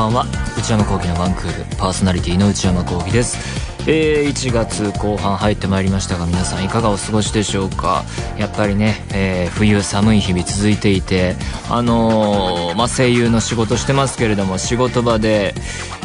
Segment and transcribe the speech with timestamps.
[0.00, 0.24] ばんは。
[0.56, 3.70] 内山聖輝のワンクールパーソナリティの内山聖輝です。
[3.86, 8.04] えー、1月後半入ってまいりましたが皆さんいかがお過ごしでしょうか？
[8.38, 11.34] やっぱりね、えー、冬寒い日々続いていて
[11.68, 15.54] あのー、まあ、声優の仕事してますけれども仕事場で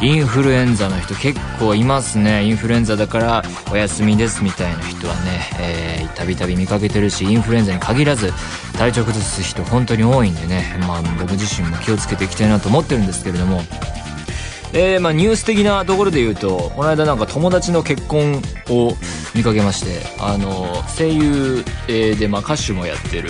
[0.01, 2.43] インフルエンザの人結構いますね。
[2.45, 8.31] インフルエンザだからお休みですみたいな人はねたびたび見かけてるしインフルエンザに限らず
[8.77, 13.61] 体調崩す人本当に多いんでね、まあ、僕自身も気をつけていきたいなと思ってるんですけれども。
[14.77, 18.91] えー、まあニュース的なところで言うとこの間なんか友達の結婚を
[19.33, 23.29] 見かけましてあの声優で、まあ、歌手もやってる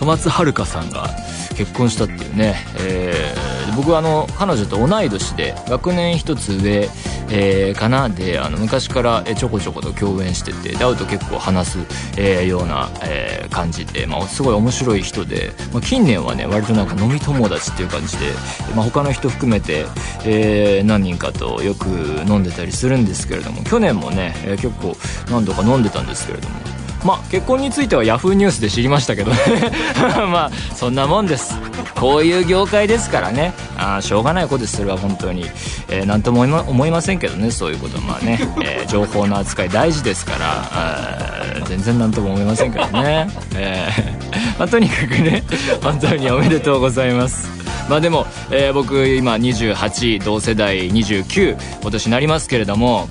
[0.00, 1.08] 戸松遥さんが
[1.56, 6.88] 結婚したっていうね、えー、僕はあの彼女と同い年で学年一つ上、
[7.30, 8.08] えー、かな。
[8.08, 11.78] であの昔からちょこちょこと共演してて会うと結構話す、
[12.16, 18.26] えー、ような、えー、感じで、まあ、すごい面白い人で、まあ、近年はね割となんか飲み友達っていう感じで、
[18.74, 19.86] まあ、他の人含めて、
[20.24, 21.88] えー、何人かとよく
[22.26, 24.96] 飲んでたりするんですけれども去年もね、えー、結構
[25.30, 29.38] 何度か飲んでたんですけれどもまあ結婚については Yahoo ニュースで知りましたけどね。
[30.30, 31.58] まあそんなもんです。
[31.94, 33.52] こういう業界ですからね。
[33.78, 35.46] あしょうがないことですそれは本当に、
[35.88, 41.30] えー、何とも思いませんけどねそういうことまあね、えー、情報の扱い大事ですから。
[41.70, 45.44] 全然何とも思いませんけどね、えー まあ、とにかくね
[45.82, 47.48] 本当におめでとうございます。
[47.88, 53.08] まあでも、えー、僕今28同世代29今年なりますけれども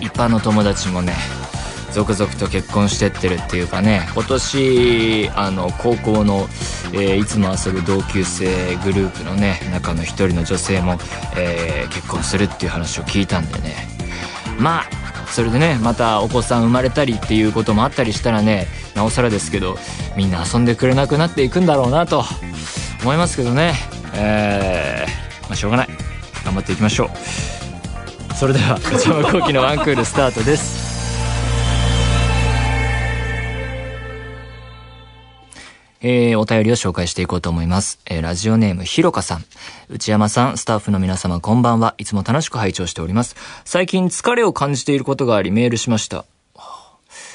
[0.00, 1.14] 一般の友達もね
[1.92, 4.08] 続々と結婚してってるっていうかね。
[4.14, 6.48] 今年あの高校の、
[6.92, 10.98] えー、いつも遊ぶ同級生グループのね中の一人の女性も、
[11.36, 13.88] えー、結婚するっていう話を聞いたんでね。
[14.58, 14.84] まあ
[15.28, 19.78] それでねまたお子さん生まれたりっていうこともあったりしたらねなおさらですけど
[20.16, 22.24] みんな遊んでくれなくなっていくんだろうなと
[23.02, 23.74] 思いますけどね。
[24.14, 25.88] えー、まあしょうがない。
[26.44, 28.34] 頑張っていきましょう。
[28.34, 30.81] それでは内山昂輝のワンクールスタートです。
[36.04, 38.00] えー、お便りを紹介していこうと思います。
[38.06, 39.44] えー、ラジオネームひろかさん。
[39.88, 41.94] 内山さん、スタッフの皆様こんばんは。
[41.96, 43.36] いつも楽しく拝聴しております。
[43.64, 46.24] 最近疲れを感じていることがありメールしました。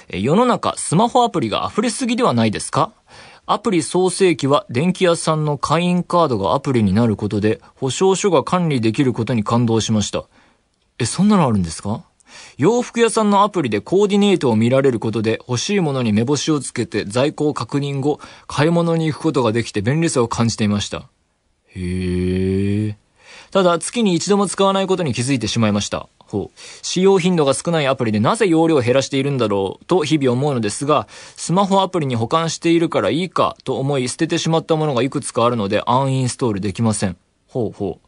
[0.10, 2.92] えー、世の中スマホアプリが溢れすぎではないですか？
[3.46, 10.26] アプリ創世期は電気屋さんの会員カードがアプリになることで保証書が管理できることに感動しました。
[11.00, 12.04] え、そんなのあるんですか？
[12.58, 21.10] 洋服屋さんのアプリでコーディネートを見られることで欲しいものに目星をつけて在庫を確認後、買い物に行くことができて便利さを感じていました。
[21.68, 22.98] へえ。
[23.52, 26.10] ただ、月に一度も使わないことに気づいてしまいました。
[26.20, 26.60] ほう。
[26.82, 37.18] 使用頻度が少ないアプリでなぜ容量を減らしているんだろうと日々思うのですが、スマホアプリに保管しているからいいかと思い捨ててしまったものがいくつかあるのでアンインストールできません。
[37.48, 38.06] ほうほう。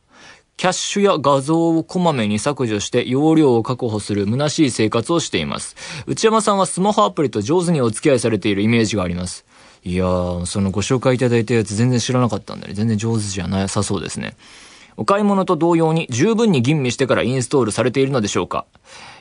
[0.59, 5.78] キャッシュや画像をこまめに削除して容量を確保する虚しい生活をしています。
[6.06, 9.46] 内山さんはスマホアプリと上手にお付き合いされているイメージがあります。
[9.86, 14.36] いやー、そのご紹介いただいたやつ全然知らなかったんで、ね、全然上手じゃなさそうですね。
[14.97, 18.66] お買い物と同様に十分に吟味してからインストールされているのでしょうか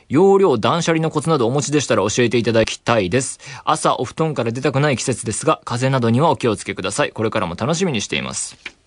[0.09, 3.39] 容量断捨離のコツなどお持ちでしたら教えていただきたいです。
[3.65, 7.13] 朝お布団から出たくない季節ですが、風邪などにはお気をつけください。
[7.13, 8.78] これからも楽しみにしています。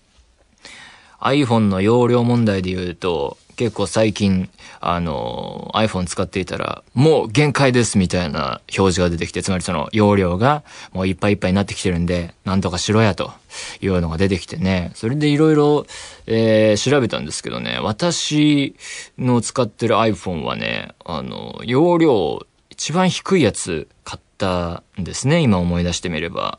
[1.22, 4.48] iPhone の容量問題で言うと、結構最近、
[4.80, 13.32] あの、iPhone 使っていたら、もう限界ですみたいな表示が出てきて、つまりその容量がもういっぱいいっぱいになってきてるんで、なんとかしろやと
[13.80, 15.86] いうのが出てきてね、それでいろいろ、
[16.26, 18.74] えー、調べたんですけどね、私
[19.18, 26.58] の使ってる iPhone はね、あの、容量一番低いやつ買ったんですね、今思い出してみれば。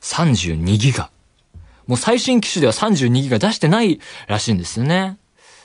[0.00, 1.11] 32ギガ。
[1.92, 5.18] もう最新機種では32ギガ出してないらしいんですよね。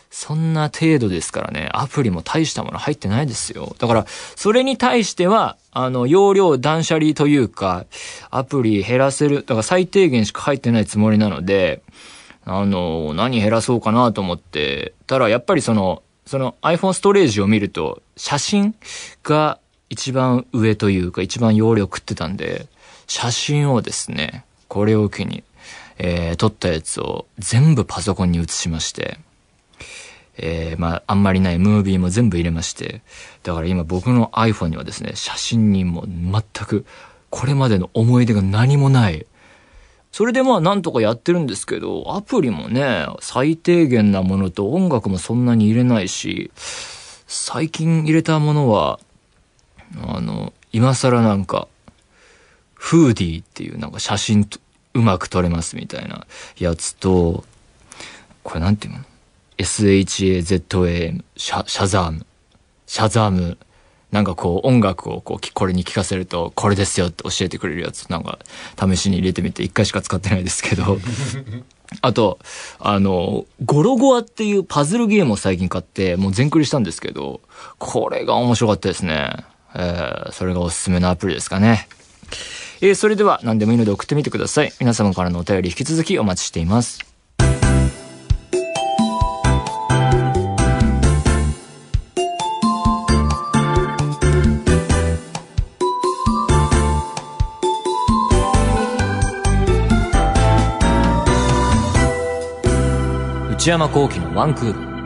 [0.10, 3.78] そんな程度ですからね、アプリも大したもの入ってないですよ。
[3.80, 4.06] だから、
[4.36, 7.86] それに対しては、あの、容量断捨離というか、
[8.30, 11.82] アプリ減らせる、だから最低限しか入ってないつもりなので、
[12.44, 18.76] あの、何減らそうかなと思って、たら、やっぱりその、その iPhone ストレージを見ると、写真
[19.24, 19.60] が
[19.90, 22.68] 一番上というか、一番容量食ってたんで、
[23.08, 25.44] 写真をですね、これを機に、
[26.00, 29.20] えー、撮ったやつを全部パソコンに移しまして、
[30.38, 33.02] えー、まあ、あんまりないムービーも全部入れまして、
[33.44, 36.86] だから今僕の iPhone にはですね、写真にも全く、
[37.30, 39.26] これまでの思い出が何もない。
[40.12, 46.52] それでまあなんとかやってるんですけど、アプリもね、最低限なものと音楽もそんなに入れないし、
[47.28, 49.00] 最近入れたものは、
[50.04, 51.68] あの、今更なんか、
[52.74, 54.48] フーディーっていうなんか写真
[54.98, 56.26] うまく撮れますみたいな
[56.58, 57.46] やつと、
[58.44, 59.00] これなんていうの
[59.60, 62.26] ？SHAZAM、シャ、シャザーム、
[62.88, 63.58] シャザーム、
[64.12, 68.08] なんかこう音楽をこうこれに聞かせるとこれですよって教えてくれるやつ。
[68.08, 68.40] なんか
[68.80, 70.98] 試しに入れてみて一回しか使ってないですけど。
[72.02, 72.40] あと
[72.80, 77.40] あのゴロゴアっていうパズルゲームを最近買ってもう全クリしたんですけど
[77.78, 79.46] これが面白かったですね。
[79.74, 81.88] えー、それがおすすめのアプリですかね
[82.82, 87.08] えー、それでは何でもいいので送ってみてください皆様からのお便り引き続きお待ちしています
[103.68, 104.97] 内山幸喜のワンクール。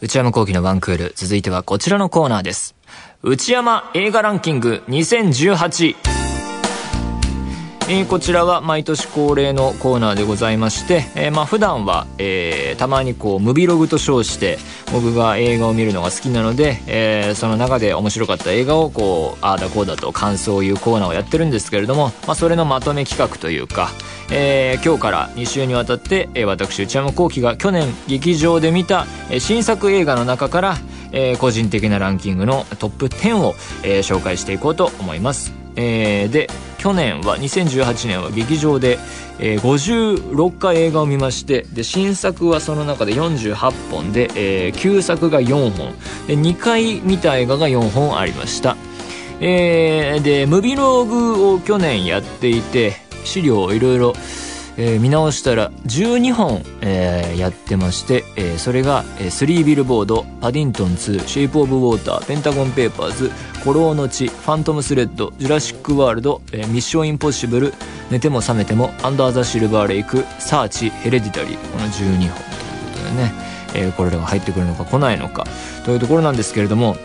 [0.00, 1.12] 内山幸喜のワンクール。
[1.16, 2.76] 続いてはこちらのコーナーです。
[3.22, 6.17] 内山映画ランキング2018。
[7.90, 14.58] えー、こちらは毎年恒例のコーナーでございまして、えー、まあ普段は、えー、たまにこうムビログと称して
[14.92, 23.88] 僕が映画を見るのが好きなので、えー、その中で面白かった映画をこうああだこうだと感想を言うコーナーをやってるんですけれども、まあ、それのまとめ企画というか、
[24.30, 30.76] えー、今日から2週にわたって、えー、私内山聖輝が去年劇場で見た、え、新作映画の中から、
[31.12, 35.67] えー、個人的なランキングのトップ10を、えー、紹介していこうと思います。
[35.80, 36.48] えー、で
[36.78, 38.98] 去年は2018年は劇場で、
[39.38, 45.92] えー、56回映画を見ましてで新作はその中で48本で、えー、旧作が4本
[46.26, 48.76] で2回見た映画が4本ありました、
[49.40, 54.14] えー、でムビログを去年やっていて資料をいろいろ
[54.78, 63.32] えー、見直したら12本、えー、やってまして、えー、それが、えー、3ビルボード、パディントン2、シェイプオブウォーター、ペンタゴンペーパーズ、
[63.64, 67.74] 孤狼の血、ファントムスレッド、ジュラシックワールド、えー、ミッションインポッシブル、
[68.10, 73.32] 寝ても覚めても、アンダーザシルバーレイク、サーチ、ヘレディタリー、この12本ということでね、
[73.74, 75.44] えー、これらが入ってくるのか来ないのか
[75.84, 76.96] というところなんですけれども、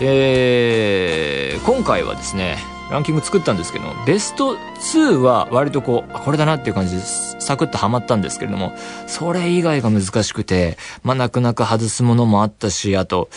[0.00, 2.58] えー、今回はですね、
[2.90, 8.72] ランキング作ったんですけどベスト2は割とこうこれだなっていう感じでサクッとハマったんですけれども
[9.06, 13.28] それ以外が難しくてまあ泣く泣く外すものもあったしあと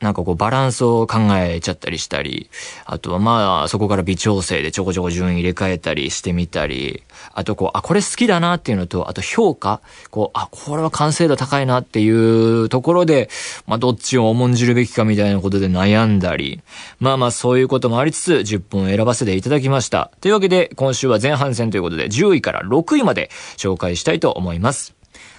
[0.00, 2.50] なんかこうバランスを考えちゃったりしたり、
[2.84, 7.02] あとはまあそこから微調整でちょこちょこ順位入れ替えたりしてみたり、
[7.32, 13.30] あとこう、あ、これ好きだなっていうのと、あと評価、こう、あ、これは完成度高いなっていうところで、
[13.66, 16.60] まあどっちを重んじるべきかみたいなことで悩んだり、
[17.00, 20.10] まあまあそういうこともありつつ10本選ばせていただきました。
[20.20, 24.94] というわけで今週は前半戦ということで10位から6位まで紹介したいと思います。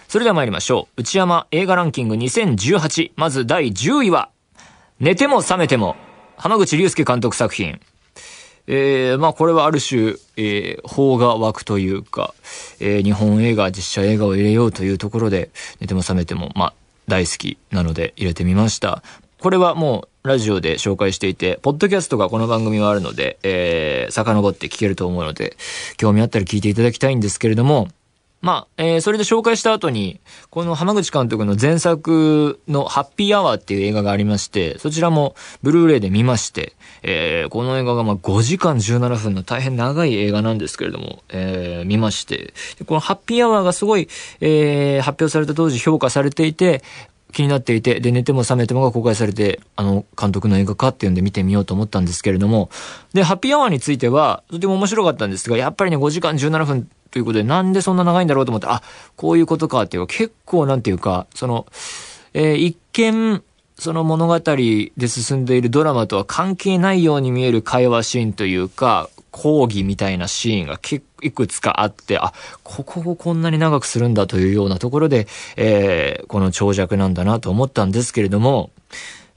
[0.08, 1.02] それでは参りましょう。
[1.02, 3.12] 内山映画ランキング2018。
[3.18, 4.30] まず第10位は、
[5.00, 5.96] 寝ても覚めても、
[6.38, 7.80] 浜口竜介監督作品。
[8.66, 12.34] えー、まあこれはある種、えー、法が湧くというか、
[12.80, 16.74] えー、日本映画、実写映画を入れようというところで、寝ても覚めても、まあ
[17.08, 19.04] 大好きなので入れてみました。
[19.40, 25.58] これはもうラジオで紹介していて、ポッドキャストがこの番組はあるので、えー、遡って聞けると思うので、
[25.98, 27.88] 興味あったら聞いていただきたいんですけれども、
[28.42, 30.20] まあ、えー、それで紹介した後に、
[30.50, 42.54] この浜口監督の前作のハッピーアワーっていう映画がありまして、そちらもブルーレイで見まして、えー、この映画がまあ5時間17分の大変長い映画なんですけれども、えー、見まして、
[42.86, 44.08] このハッピーアワーがすごい、
[44.40, 46.84] えー、発表された当時評価されていて、
[47.34, 52.70] 気になっていて、で、寝ても覚めてもが公開されて、あの、監督の映画かっていうんで見てみようと思ったんですけれども、
[53.14, 58.82] で、ハッピーアワーについては、とても面白かったんですが、やっぱりね、5時間17分ということで、なんでそんな長いんだろうと思って、あ、
[59.16, 61.66] こういうことかっていうか、結構なんていうか、その、
[62.34, 63.44] えー、一見、
[63.78, 70.80] その物語で進んでいるドラマとは関係ないように見える会話シーンというか、講義みたいなシーンが
[71.22, 78.72] いくつかあって、あ、ここをこんなに長くするんだというようなところで、えー、この長尺なんだなと思ったんですけれども、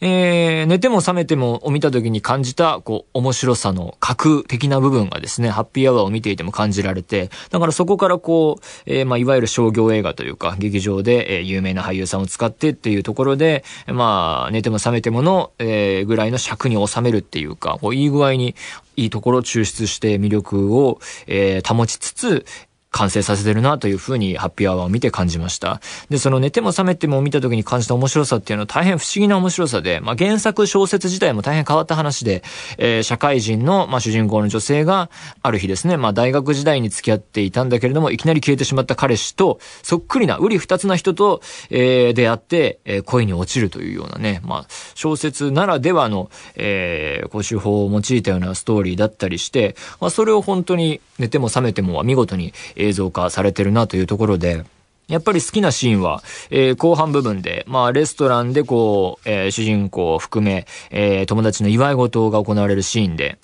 [0.01, 18.55] えー、寝ても覚めてもを見た時に感じた、こう、面白さの核的な部分がですね、ハッピーアワーを見ていても感じられて、だからそこからこう、えー、まあ、いわゆる商業映画というか、劇場で、えー、有名な俳優さんを使ってっていうところで、まあ、寝ても覚めてもの、えー、ぐらいの尺に収めるっていうか、こう、いい具合に、
[18.97, 22.45] いいところを抽出して魅力を、えー、保ちつつ、
[22.91, 25.81] 完成させてるなというふうにハッピーアワーを見て感じました。
[26.09, 32.43] で、その寝ても覚めても見た時に感じた面白さっていうのは大変不思議な面白さで、まあ原作小説自体も大変変わった話で、
[32.79, 35.09] えー、社会人の、まあ主人公の女性が
[35.43, 54.65] ある日ですね、まあ大学時代に付き合っていたんだけれども、いきなり消えてしまった彼氏と、そっくりな、うり二つな人と、えー、出会って、えー、恋に落ちるというようなね、まあ小説ならではの、えー、こう手法を用いたようなストーリーだったりして、まあそれを本当に寝ても覚めてもは見事に映像化されてるなというところで、
[55.09, 63.39] やっぱり好きなシーンは、えー、後半部分で、まあ、レストランでこう、えー、主人公を含め、えー、友達の祝い事が行われるシーンで、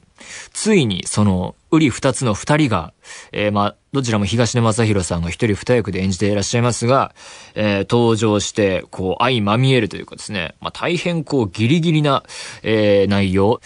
[0.52, 2.93] ついに、その、うり二つの二人が、
[3.33, 7.14] えー、まあ、どちらも東出正宏さんが一人二役で演じていらっしゃいますが、
[7.55, 12.23] えー、登場して、こう、相まみえるというかですね、まあ、大変こう、ギリギリな、
[12.62, 13.61] えー、内容、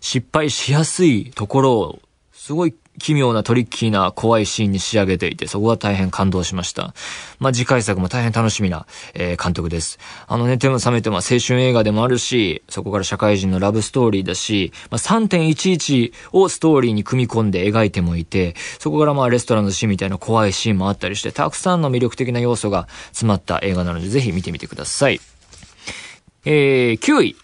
[0.00, 1.98] 失敗しやすいところを、
[2.32, 6.94] すごい奇妙なトリッキーな怖いシーンに仕上げていて、そこが大変感動しました。
[7.38, 9.98] まあ、次回作も大変楽しみな、えー、監督です。
[10.26, 25.20] あの、寝ても覚めても青春映画でもあるし、そこから社会人のラブストーリーだし、まあ、3.11をストーリーに組み込んで描いてもいて、そこからまあ、レストランのシーンみたいな怖いシーンもあったりして、たくさんの魅力的な要素が詰まった映画なので、ぜひ見てみてください。
[26.44, 27.36] えー、9位。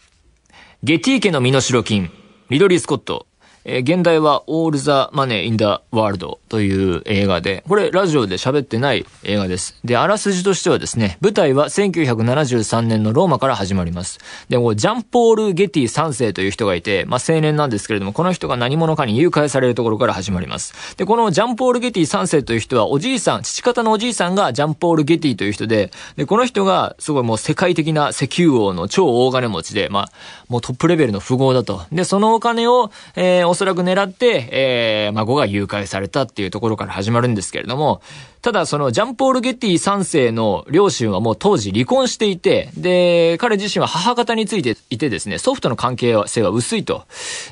[0.82, 2.10] ゲティ家の身代金。
[2.50, 3.26] リドリー・スコット。
[3.64, 9.78] えー、現代は All the Money in the World という映画で、これラジオで喋ってない映画です。
[9.84, 14.18] で、あらすじとしてはですね、舞台は1973年のローマから始まります。
[14.48, 20.96] で、こジャンポール・ゲティ3世という人がいて、まあ、青年なんですけれども、この人が何者かに誘拐されるところから始まります。
[20.96, 30.12] で、このジャンポール・ゲティ3世という人は、おじいさん、父方のおじいさんがジャンポール・ゲティという人で、で、この人がすごいもう世界的な石油王の超大金持ちで、まあ、
[30.48, 31.82] もうトップレベルの富豪だと。
[31.92, 38.00] で、そのお金を、えー、おそらく狙って、えー、孫が誘拐されたっていうところから始まるんですけれども、
[38.40, 47.04] ただそのジャンポール・ゲティ3世の両親はもう当時離婚していて、で、彼自身は母方についていてですね、ソフトの関係性は薄いと。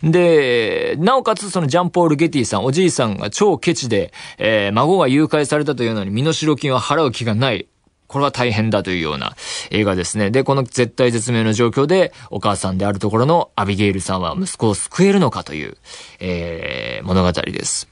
[0.03, 7.67] で、なおかつそのジャンポール・ゲティさん、おじいさんが超ケチで、えー、孫が誘拐されたというのに身代金を払う気がない。
[8.11, 9.37] これは大変だというような
[9.71, 10.33] 映画ですね。
[10.33, 15.77] で、この絶対絶命の状況で、お母さんであるところのアビゲイルさんは息子を救えるのかという、
[16.19, 17.89] えー、物語です。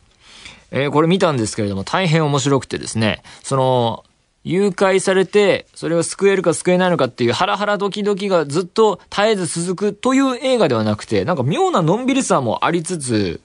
[0.72, 4.04] えー、これ見たんですけれども、大変面白くてですね、その、
[4.44, 13.40] 誘拐されて、それを救えるか救えないのかっていうハラハラドキドキがずっと絶えず続くという映画ではなくて、なんか妙なのんびりさもありつつ、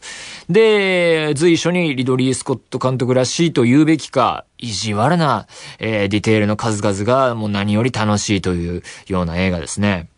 [0.50, 5.48] で、随所にリドリー・スコット監督らしいと言うべきか、意地悪な、
[5.80, 10.10] えー、ディテールの数々がもう何より楽しいというような映画ですね。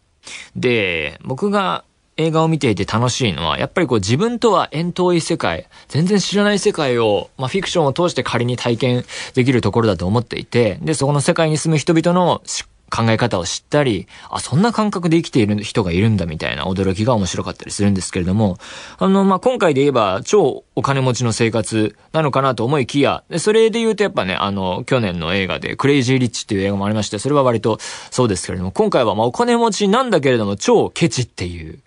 [0.55, 1.83] で、僕が
[2.17, 12.41] 映画を見ていて楽しいのは、やっぱりこう自分とは遠遠い世界、全然知らない世界を、まあフィクションを通して仮に体験できるところだと思っていて、で、そこの世界に住む人々の
[12.89, 18.57] 考え方を知ったり、あ、そんな感覚で生きている人がいるんだみたいな驚きが面白かったりするんですけれども、
[18.97, 27.79] あの、まあ、今回で言えば超お金持ちの生活なのかなと思いきや、それで言うとやっぱね、あの、去年の映画でクレイジーリッチっていう映画もありまして、それは割と
[28.11, 31.79] そうですけれども、今回はま、お金持ちなんだけれども超ケチっていう、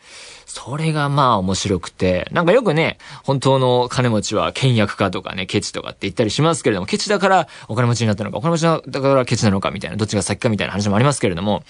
[0.64, 11.62] それがまあ面白くて、なんかよくね、本当の金持ちは倹約家とかね、ケチとかって言ったりしますけれども、ケチだからお金持ちになったのか、お金持ちだからケチなのかみたいな、どっちが先かみたいな話もありますけれども、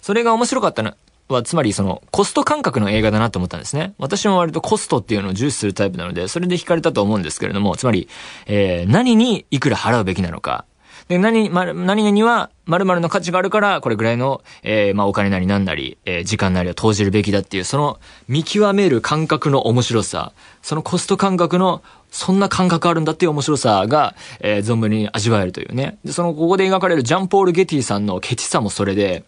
[0.00, 0.94] それが面白かったの
[1.28, 3.94] は、つまりその、コスト感覚の映画だなと思ったんですね。
[3.98, 8.08] 私も割とコストっていうのを重視するタイプなので、それで惹かれたと思うんですけれども、つまり、
[8.46, 10.66] えー、何にいくら払うべきなのか、
[11.10, 17.98] で、何、ま、何々には、〇〇の価値があるから、これぐらいの、えー、まあ、お金なり何なり、えー、時間なりを投じるべきだっていう、その、
[18.28, 25.98] 見極める感覚の面白さ、そのコスト感覚の、そんな感覚あるんだっていう面白さが、えー、存分に味わえるというね。
[26.04, 29.24] で、その、ここで描かれるジャンポール・ゲティさんのケチさもそれで、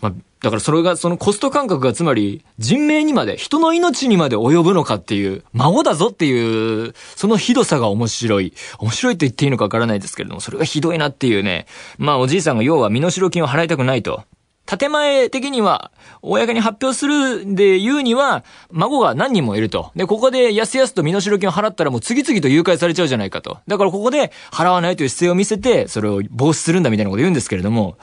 [0.00, 8.52] まあ、だからそれが、そのコスト感覚がつまり、人命にまで、人の命にまで及ぶのかっていう、孫だぞっていう、そのひどさが面白い。
[8.80, 11.66] 面白いと言っていいのかわからないですけれども、それがひどいなっていうね。
[11.96, 14.24] まあおじいさんが要は身代金を払いたくないと。
[14.66, 19.92] 建前的には、公に発表するで言うには、孫が何人もいると。
[19.94, 23.58] で、ここでやすやすと身代金を払ったらもう次々と誘拐されちゃうじゃないかと。
[23.68, 27.96] だからここで払わないという姿勢を見せて、それを防止するんだみたいなこと言うんですけれども、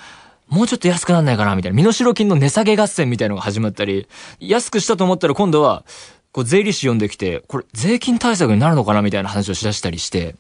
[0.50, 1.76] もうちょっと安くなんないかなみたいな。
[1.76, 4.08] 身代金の値下げ合戦みたいなのが始まったり、
[4.40, 5.86] 安くしたと思ったら今度は、
[6.32, 10.36] こう税理士呼んできて、これ税金対策になるのかなみたいな話をしだしたりして、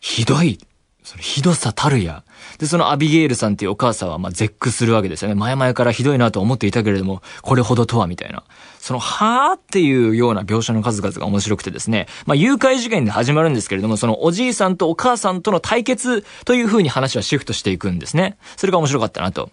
[0.00, 0.58] ひどい。
[1.04, 2.24] そのひどさたるや。
[2.58, 5.34] で、そのアビゲールさんっていうお母さんは、まあ、絶句するわけですよね。
[5.34, 8.44] 前々からひどいなと思っていたけれども、これほどとは、みたいな。
[8.78, 12.06] その、はーっていうような描写の数々が面白くてですね。
[12.26, 18.36] まあ、誘拐事件で始まるんですけれども、そのおじいさんとお母さんとの対決という風に話はシフトしていくんですね。
[18.56, 19.50] それが面白かったなと。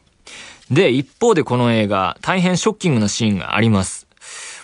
[0.70, 4.08] で、一方でこの映画、大変ショッキングなシーンがあります。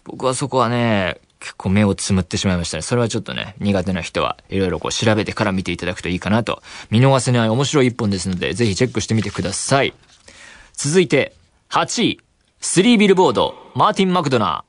[0.06, 2.82] 僕はそこはね、結構目をつむってしまいましたね。
[2.82, 6.62] それはちょっとね、苦手な人はいろいろこう調べてから見ていただくといいかなと。
[6.90, 9.94] 見逃せない面白い一本ですので、ぜひチェックしてみてください。
[10.74, 11.34] 続いて、
[11.70, 12.20] 8位。
[12.60, 14.67] 3ビルボード、マーティン・マクドナー。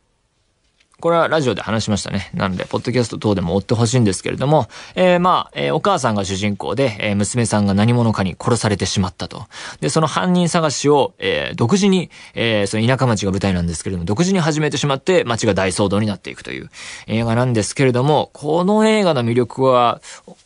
[1.01, 2.29] これはラジオで話しましたね。
[2.35, 9.47] なので、ポッドキャスト等でも追ってほしいんですけれども、えー、まあ、えー、お母さんが主人公で、えー、娘さんが何者かに殺されてしまったと。
[9.81, 16.69] で、その犯人探しを、えー、独自に、えー、その田舎町が舞台なんですけれども、独自に始めてしまって、町が大騒動になっていくという
[17.07, 20.01] 映画なんですけれども、この映画の魅力は、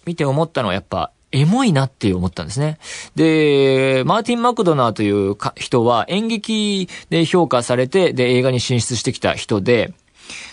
[0.04, 2.76] 見て思ったのはやっぱ、エモいなって思ったんですね。
[3.16, 9.94] で、マーティン・マクドナーという人は演劇で評価されて、で、映画に進出してきた人で、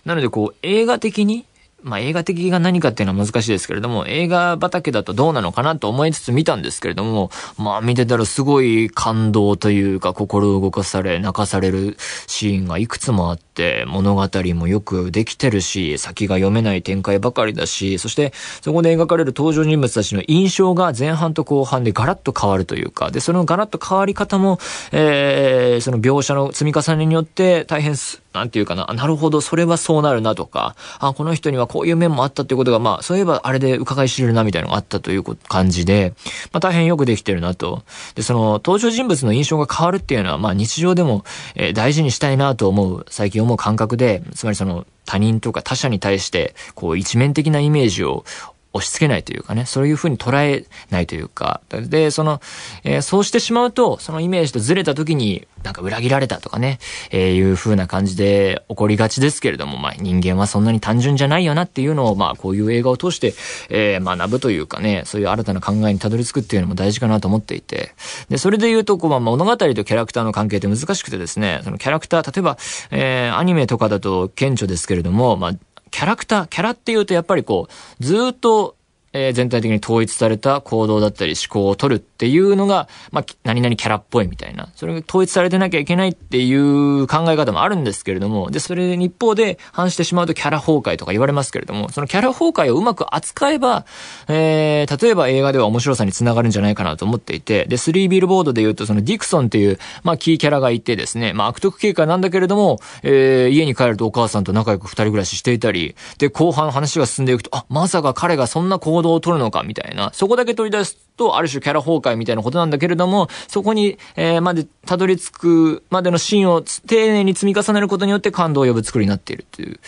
[0.05, 1.45] なのでこう、映画的に、
[1.81, 11.95] まあ映画的が何かっていうのは難しいですけれども、映画畑だとどうなのかなと思いつつ見たんですけれども、まあ見てたらすごい感動というか心動かされ、泣かされる
[12.27, 13.48] シーンがいくつもあって、
[13.87, 24.59] 物語もよくできてるし、先が読めない展開ばかりだし、そしてそこで描かれる登場人物たちの印象が前半と後半でガラッと変わるというか、で、そのガラッと変わり方も、
[24.91, 36.13] えー、その描写の積み重ねによって大変す、なんていうかな、なるほど、それはそうなるなとか、あ、この人にはこういう面もあったっていうことが、まあ、そういえばあれで伺い知れるなみたいなのがあったという感じで、
[36.51, 37.83] まあ大変よくできてるなと。
[38.15, 41.23] で、その登場人物の印象が変わるっていうのは、まあ日常でも、
[41.55, 48.25] えー、大事にしたいなと思う、最近思う感覚で、つまりその他人とか他者に対して、こう一面的なイメージを
[48.73, 52.39] 押し付けないというかね、そういうふうに捉えないというか、で、その、
[52.83, 56.79] えー、そうしてしまうと、そのイメージとずれた時に、なんか裏切られたとかね、
[57.11, 63.33] えー、いう風な感じで起こりがちですけれども、まあ人間はそんなに単純じゃないよなっていうのを、まあこういう映画を通して、
[63.69, 67.93] えー、学ぶというかね、そういう新たな考えにたどり着くっていうのも大事かなと思っていて、
[68.29, 72.57] で、それで言うと、こう、まあ物語とキャラクターの関係って難しくてですね、そのキャラクター、例えば、
[72.91, 75.51] えー、アニメとかだと顕著ですけれども、まあ、
[75.91, 78.75] キャラクター、キャラっていうとやっぱりこう、ずっと
[79.13, 84.69] えー、全体的に統一された行動だったり思考を取るっていうのが、まあ、何々キャラっぽいみたいな。
[84.75, 93.85] それが統一されてなきゃいけないっていう考え方もあるんですけれども、で、それで一方で反してしまうとキャラ崩壊とか言われますけれども、そのキャラ崩壊をうまく扱えば、
[94.27, 110.11] えー、例えば映画では面白さにつながるんじゃないかなと思っていて、で、スリービルボードで言うと、そのディクソンっていう、まあ、キーキャラがいてですね、まあ、悪徳警官なんだけれども、えー、家に帰るとお母さんと仲良く二人暮らししていたり、で、後半話が進んでいくと、あ、まさか彼がそんな行行動を取るのか、みたいな。
[110.13, 119.79] そこだけ取り出すと、ある種キャラ崩壊みたいなことなんだけれども、そこに、えー、まで、たどり着くまでのシーンを丁寧に積み重ねることによって感動を呼ぶ作りになっているという。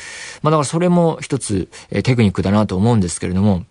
[0.42, 3.66] まあだからそれも一つ、えー、テクニックだなと思うんですけれども、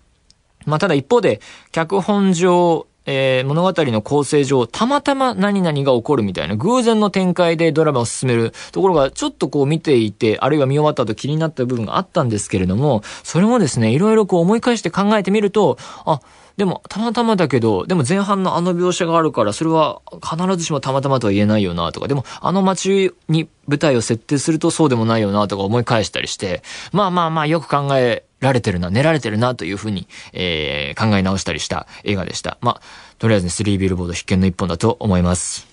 [0.66, 1.40] まあただ一方で、
[1.72, 8.52] 脚本上、えー、物語の構成上、たまたま何々が起こるみたいな偶然の展開でドラマを進める。
[8.72, 16.20] ところがちょっとこう見ていて、あるいは見終わった後気になった部分があったんですけれども、それもですね、いろいろこう思い返して考えてみると、あ、
[16.56, 32.58] でも、たまたまだけど、でも前半のあの描写があるから、それは必ずしもたまたまとは言えないよなとか、でも、あの街に舞台を設定するとそうでもないよなとか思い返したりして、まあまあまあよく考えられてるな、練られてるなというふうに、えー、考え直したりした映画でした。
[32.60, 32.82] まあ、
[33.18, 35.66] とりあえずね、3ビルボード必見の一本だと思います。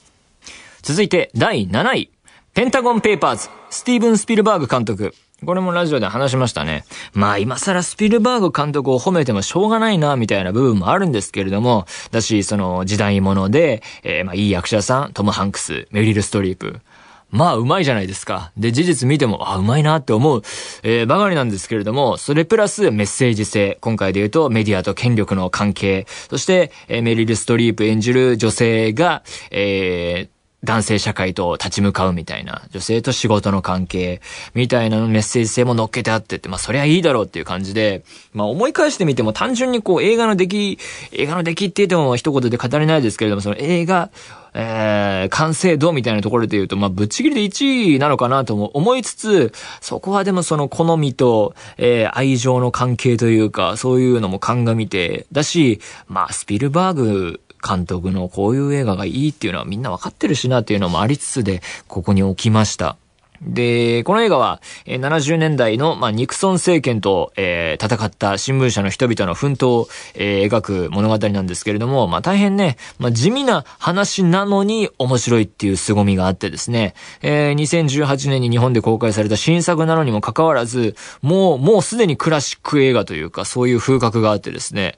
[0.81, 2.11] 続いて、第7位。
[2.53, 5.13] ペンタゴンペーパーズ、スティーブン・スピルバーグ監督。
[5.45, 6.83] これもラジオで話しましたね。
[7.13, 16.79] まあ今更スピルバーグ監督を褒めてもしょうがないな、みたいな部分もあるんですけれども、だし、その時代物で、えー、まあいい役者さん、トム・ハンクス、メリル・ストリープ。
[17.29, 18.51] まあ、うまいじゃないですか。
[18.57, 20.41] で、事実見ても、あ、うまいなって思う、
[20.83, 23.77] えー、ばかりなんですけれども、それプラスメッセージ性。
[23.81, 26.05] 今回で言うと、メディアと権力の関係。
[26.29, 34.21] そして、えー、メリル・ストリープ演じる女性が、えー、男性社会と立ち向かうみたいな、女性と仕事の関係
[34.55, 40.79] みたいなメッセージ性も乗っけてあってって、まあそりゃいいだろうっていう感じで、まあ思い返してみても単純にこう映画の出来、
[41.11, 44.09] 映画の出来って言っても一言で語れないですけれども、その映画、
[44.55, 62.97] えー、完成度みたいなところで言うと、まあぶっちぎりで1位なのかなとも思いつつ、そこはでもその好みと、えー、愛情の関係というか、そういうのも鑑みて、だし、まあスピルバーグ、監督のこういう映画がいいっていうのはみんなわかってるしなっていうのもありつつで、ここに置きました。
[63.41, 84.97] で、この映画は、70年代の、まあ、ニクソン政権と、えー、戦った新聞社の人々の奮闘を、えー、描く物語なんですけれども、まあ、大変ね、まあ、地味な話なのに面白いっていう凄みがあってですね、えー、2018年に日本で公開された新作なのにもかかわらず、もう、もうすでにクラシック映画というか、そういう風格があってですね、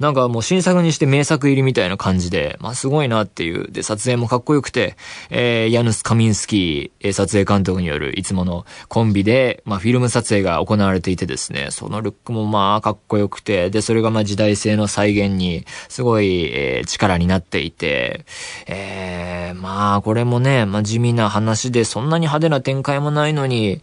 [0.00, 3.70] なんかもう新作にして名作入りみたいな感じで、まあすごいなっていう。
[3.70, 4.96] で、撮影もかっこよくて、
[5.28, 18.24] えー、ヤヌス・カミンスキー、撮影監督によるいつものコンビで、まあフィルム撮影が行われていてですね、そのルックもまあかっこよくて、で、それがまあ時代性の再現に、すごい、えー、力になっていて、
[18.66, 23.82] えー、まあこれもね、まあ地味な話でそんなに派手な展開もないのに、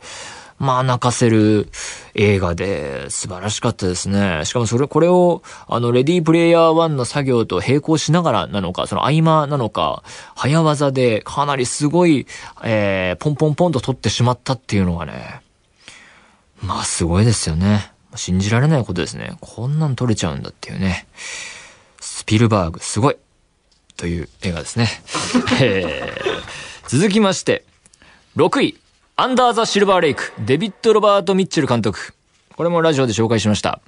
[0.60, 1.70] まあ泣かせる
[2.16, 4.44] 映画で素晴らしかったですね。
[4.46, 10.04] しかもそれ、これを、あの、レディープレイヤー1の作業と並行しながらなのか、その合間なのか、
[10.36, 12.26] 早技でかなりすごい、
[12.64, 15.42] えー、ポンポンポンと撮ってしまったっていうのがね、
[16.62, 17.92] まあすごいですよね。
[18.16, 19.38] 信じられないことですね。
[19.42, 21.08] こんなん撮れちゃうんだっていうね。
[22.02, 23.18] スピルバーグ、すごい
[23.96, 24.90] という映画ですね。
[25.62, 27.64] えー、続きまして、
[28.38, 28.78] 6位、
[29.20, 32.14] アンダーザ・シルバーレイク、デビッド・ロバート・ミッチェル監督。
[32.56, 33.82] これもラジオで紹介しました。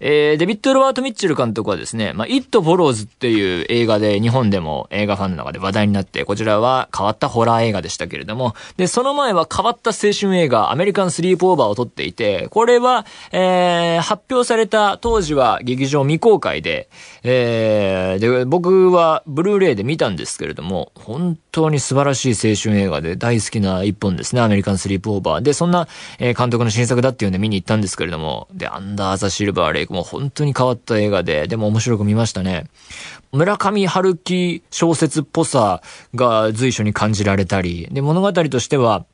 [0.00, 16.88] えー、デビッド・ロバート・ミッチェル監督はですね、まあ、It Follows っていう映画で日本でも映画ファンの中で話題になって、こちらは変わったホラー映画でしたけれども、で、その前は変わった青春映画、アメリカン・スリープ・オーバーを撮っていて、これは、えー、発表された当時は劇場未公開で、
[17.22, 25.42] えー、で、僕はブルーレイで見たんですけれども、本当に素晴らしい青春映画で大好きな一本ですね、アメリカン・スリープ・オーバー。
[25.42, 32.66] で、そんな、えー、監督の新作だっていうんで見に行ったんですけれども、で、アンダー・ザ・シルバーレイクも本当に変わった映画で、でも面白く見ましたね。
[33.32, 35.82] 村上春樹小説っぽさ
[36.14, 39.04] が随所に感じられたり、で、物語としては、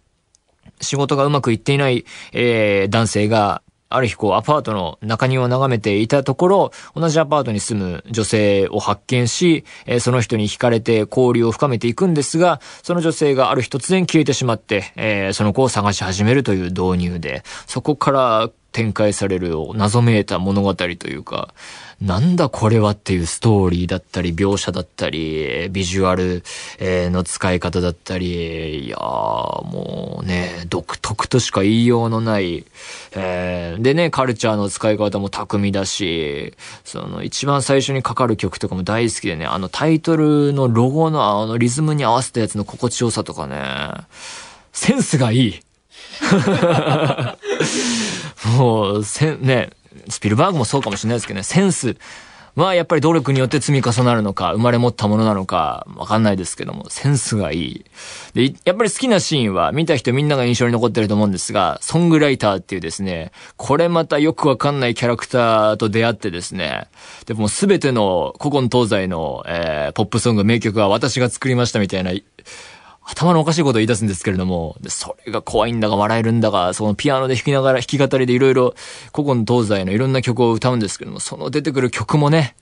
[0.80, 21.54] 仕事がうまくいっていない、えー、男性が、ある日こうアパートの中庭を眺めていたところ、同じアパートに住む女性を発見し、えー、その人に惹かれて交流を深めていくんですが、その女性がある日突然消えてしまって、えー、その子を探し始めるという導入で、そこから展開される謎めいた物語というか、
[22.02, 26.42] なんだこれはっていうストーリーだったり、描写だったり、ビジュアル
[27.10, 32.66] の使い方だったり、いやー、もうね、独特としか言いようのない、
[33.12, 36.52] えー、でね、カルチャーの使い方も巧みだし、
[36.84, 43.58] その一番最初にかかる曲とかも大好きでね、あのタイトルのロゴのあのリズムに合わせたやつの心地よさとかね、
[44.74, 45.60] センスがいい。
[48.46, 49.70] もう、せん、ね、
[50.08, 51.96] スピルバーグもそうかもしれないですけどね、センス
[52.56, 57.84] はやっぱり努力によって積み重なるのか、生まれ持ったものなのか、わかんないですけども、センスがいい。
[58.32, 66.88] で、やっぱり好きなシーンは、見た人みんなが印象に残ってると思うんですが、ソングライターっていうですね、これまたよくわかんないキャラクターと出会ってですね、
[67.26, 72.12] でもすべての古今東西の、えー、ポップソング、名曲は私が作りましたみたいな、
[73.08, 78.74] 頭のおかしいことを言い出すんですけれども、それが怖いんだか笑えるんだか、そのピアノで弾きながら弾き語りでいろいろ
[79.14, 82.56] 古今東西のいろんな曲を歌うんですけども、その出てくる曲もね、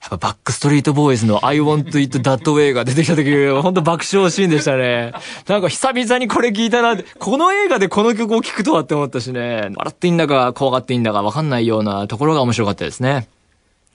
[0.00, 5.12] やっぱバックストリートボーイズの I want it that way が出てきた時、ほんと爆笑シーンでしたね。
[5.46, 13.28] なんか久々にこれ聞いたなって、この映画でこの曲を聴くとはって思ったしね、笑っていいんだか怖がっていいんだかわかんないようなところが面白かったですね。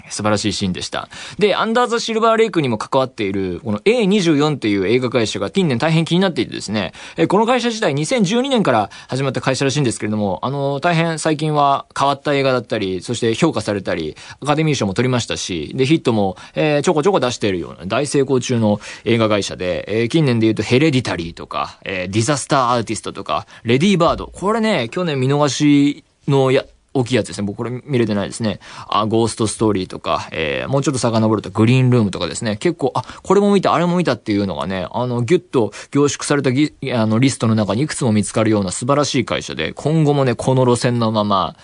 [0.09, 1.09] 素晴らしいシーンでした。
[1.39, 24.27] で、アンダーザ・シルバーレイクにも関わっている、この A24 っていう映画会社が近年大変気になっていてですね、えこの会社自体2012年から始まった会社らしいんですけれども、あの、大変最近は変わった映画だったり、そして評価されたり、アカデミー賞も取りましたし、で、ヒットも、えー、ちょこちょこ出しているような大成功中の映画会社で、えー、近年で言うとヘレディタリーとか、えー、ディザスターアーティストとか、レディーバード。
[24.33, 27.47] これね、去年見逃しのや、大きいやつですね。
[27.47, 28.59] 僕これ見れてないですね。
[28.87, 32.57] あ、ゴーストストーリーとか、えー、もうちょっと遡るとグリーンルームとかですね。
[32.57, 41.55] 結構、あ、これも見た、あれも見たっていうのがね、あの、ぎゅっと凝縮されたぎあのリストの中にいくつも見つかるような素晴らしい会社で、今後もね、この路線のまま、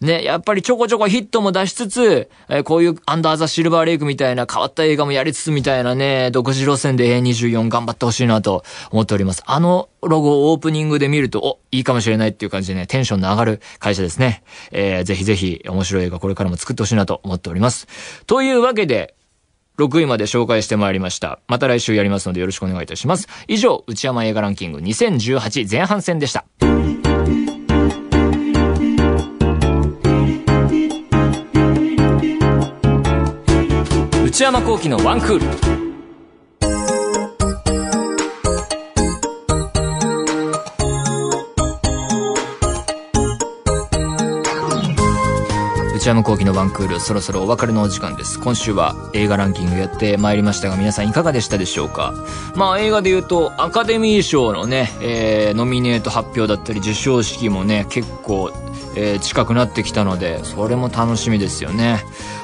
[0.00, 9.42] ね、やっぱりちょこちょこヒットも出しつつ、えー、こういうアンダーザ・シルバーレイクみたいな変わった映画もやりつつみたいなね、独自路線で A24 頑張ってほしいなと思っております。
[9.44, 14.42] あのロゴをオープニングで見ると、お、いいかもしれないっていう感じでね、テンションの上がる会社ですね。
[14.72, 17.86] えー、ぜひぜひ面白い映画これからも作ってほしいなと思っております。
[18.26, 19.14] というわけで、
[19.78, 21.40] 6位まで紹介してまいりました。
[21.46, 23.28] また来週やりますのでよろしくお願いいたします。
[23.48, 26.46] 以上、内山映画ランキング2018前半戦でした。
[34.40, 35.46] 内山幸喜のワンクール。
[45.94, 48.40] 内山幸喜のワンクール、そろそろお別れのお時間です。
[48.40, 52.14] 今週は映画ランキングやってまいりましたが、皆さんいかがでしたでしょうか？
[52.56, 58.50] まあ映画で言うと、アカデミー賞のね、えー、ノミネート発表だったり、授賞式もね、結構、
[58.96, 62.02] えー、近くなってきたので、それも楽しみですよね。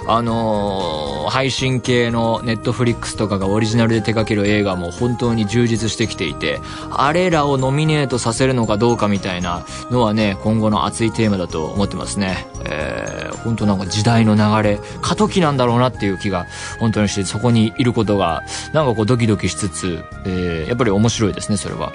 [0.09, 12.47] あのー、配信系のネットフリックスとかがオリジナルで手掛ける映画も本当に充実してきていて、あれらをノミネートさせるのかどうかみたいなのはね、今後の熱いテーマだと思ってますね。
[12.65, 16.47] えー、本当なんか時代の流れ、過渡期なんだろうなっていう気が
[16.79, 21.93] 本当にして、そこにいることが、なんかこうドキドキしつつ、えー、やっぱり面白いですね、それは。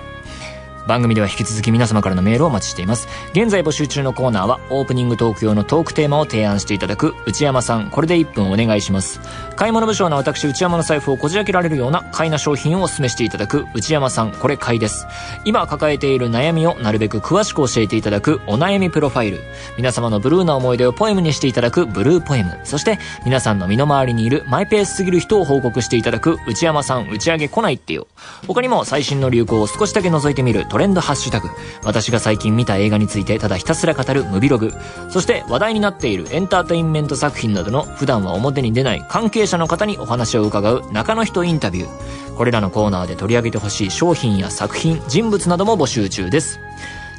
[0.91, 3.07] 番組では引き続き皆様からのメールをお待ちしています。
[3.31, 9.21] 現在募集中のコーナーは、オープニングトーク用のトークテーマを提案していただく、内山さん、これで1分お願いします。
[9.55, 15.07] 買い物不詳な私、内山の財布をこじ開けられるような買いな商品をお勧めしていただく、内山さん、これ買いです。
[15.45, 19.39] 今抱えている悩みをなるべく詳しく教えていただく、お悩みプロファイル。
[19.77, 22.59] 皆様のブルーな思い出をポエムにしていただく、ブルーポエム。
[22.65, 28.07] そして、皆さんの身の回りにいるマイペースすぎる人を報告していただく、内山さん、打ち上げ来ないってよ。
[28.45, 31.49] 他にも最新の流行を少しだけ覗いてみるトレンドハッシュタグ。
[31.83, 34.73] 私が最近見た映画についてただひたすら語るムビログ。
[35.11, 42.35] そして話題になっているエンターテインメント作品などの普段は表に出ない関係者の方にお話を伺う中の人インタビュー。
[42.35, 46.59] これらのコーナーで取り上げてほしい商品や作品、人物なども募集中です。